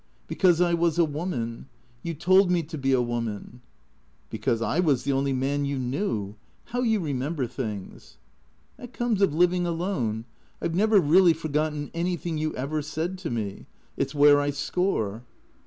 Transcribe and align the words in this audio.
"Because 0.27 0.61
I 0.61 0.73
was 0.73 0.97
a 0.97 1.05
woman. 1.05 1.67
You 2.01 2.15
told 2.15 2.49
me 2.49 2.63
to 2.63 2.75
be 2.75 2.91
a 2.91 3.03
woman!"" 3.03 3.61
Because 4.31 4.59
I 4.59 4.79
was 4.79 5.03
the 5.03 5.11
only 5.11 5.31
man 5.31 5.63
you 5.63 5.77
knew. 5.77 6.33
How 6.65 6.81
you 6.81 6.99
remember 6.99 7.45
things."" 7.45 8.17
That 8.77 8.93
comes 8.93 9.21
of 9.21 9.35
living 9.35 9.67
alone. 9.67 10.25
I 10.59 10.67
've 10.69 10.73
never 10.75 10.99
really 10.99 11.33
forgotten 11.33 11.91
anything 11.93 12.39
you 12.39 12.51
ever 12.55 12.81
said 12.81 13.19
to 13.19 13.29
me. 13.29 13.67
It 13.95 14.09
's 14.09 14.15
where 14.15 14.39
I 14.39 14.49
score." 14.49 15.21